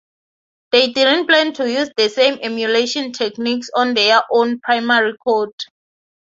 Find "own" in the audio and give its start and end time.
4.31-4.59